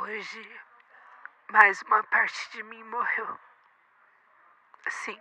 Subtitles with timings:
[0.00, 0.60] Hoje,
[1.50, 3.40] mais uma parte de mim morreu.
[4.88, 5.20] Sim,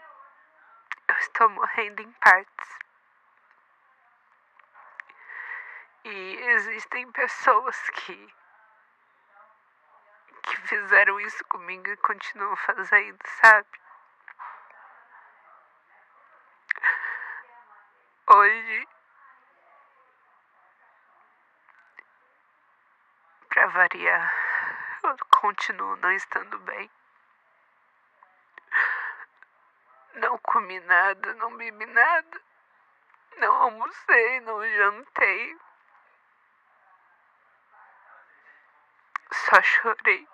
[1.08, 2.78] eu estou morrendo em partes.
[6.04, 8.36] E existem pessoas que
[10.44, 13.68] que fizeram isso comigo e continuam fazendo, sabe?
[18.28, 18.88] Hoje,
[23.50, 24.47] pra variar,
[25.08, 26.90] eu continuo não estando bem.
[30.16, 32.42] Não comi nada, não bebi nada.
[33.38, 35.58] Não almocei, não jantei.
[39.32, 40.28] Só chorei.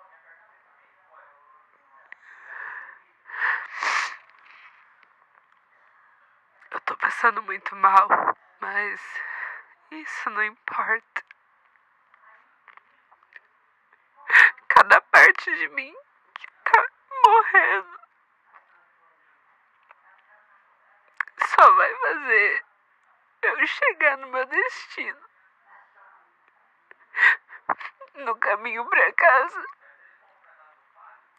[6.70, 8.08] Eu tô passando muito mal,
[8.60, 9.00] mas
[9.90, 11.24] isso não importa.
[14.68, 15.94] Cada parte de mim
[16.34, 16.86] que tá
[17.26, 18.04] morrendo
[21.54, 22.64] só vai fazer
[23.42, 25.20] eu chegar no meu destino.
[28.14, 29.64] No caminho pra casa,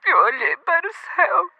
[0.05, 1.51] eu olhei para o céu.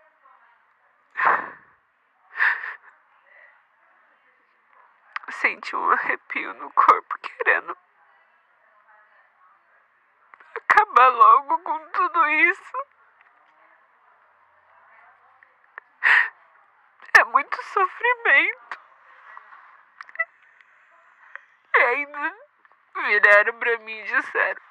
[5.31, 7.77] Senti um arrepio no corpo querendo
[10.95, 12.87] acabar logo com tudo isso.
[17.19, 18.79] É muito sofrimento.
[21.75, 22.35] E ainda
[22.95, 24.61] viraram pra mim e disseram: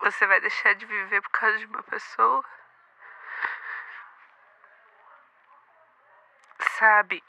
[0.00, 2.44] Você vai deixar de viver por causa de uma pessoa?
[6.78, 7.22] Sabe?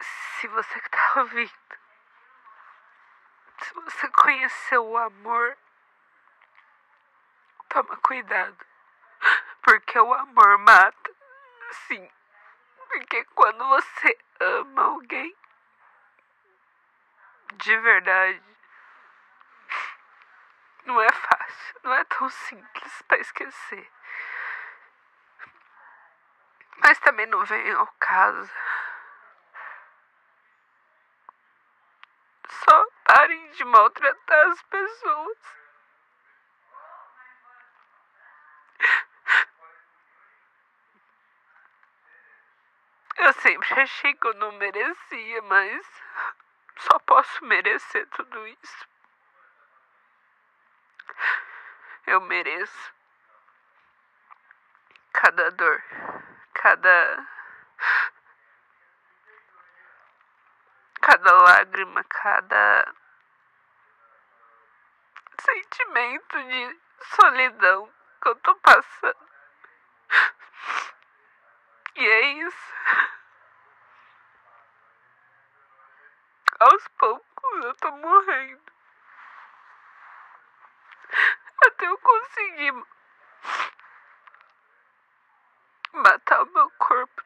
[0.00, 1.65] Se você que tá ouvindo,
[4.06, 5.56] você conheceu o amor,
[7.68, 8.56] toma cuidado.
[9.62, 11.10] Porque o amor mata.
[11.88, 12.08] Sim.
[12.88, 15.34] Porque quando você ama alguém
[17.54, 18.42] de verdade,
[20.84, 23.90] não é fácil, não é tão simples para esquecer.
[26.78, 28.52] Mas também não vem ao caso.
[32.48, 32.86] Só
[33.26, 35.38] parem de maltratar as pessoas.
[43.16, 45.86] Eu sempre achei que eu não merecia, mas
[46.78, 48.88] só posso merecer tudo isso.
[52.06, 52.94] Eu mereço
[55.12, 55.82] cada dor,
[56.54, 57.26] cada
[61.00, 62.94] cada lágrima, cada
[65.66, 66.80] sentimento de
[67.16, 69.26] solidão que eu tô passando.
[71.96, 72.74] E é isso.
[76.60, 78.72] Aos poucos eu tô morrendo.
[81.66, 82.86] Até eu conseguir
[85.92, 87.22] matar o meu corpo.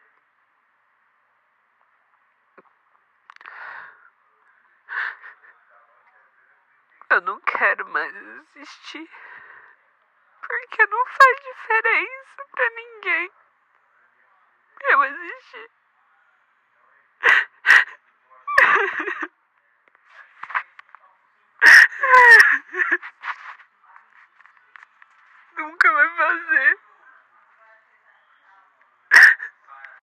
[7.10, 8.14] Eu não quero mais
[8.56, 9.06] existir,
[10.40, 13.30] Porque não faz diferença pra ninguém.
[14.88, 15.70] Eu existi.
[25.58, 26.89] Nunca vai fazer.